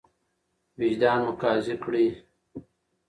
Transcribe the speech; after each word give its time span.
وجدان 0.77 1.17
مو 1.25 1.31
قاضي 1.41 1.75
کړئ. 1.83 2.07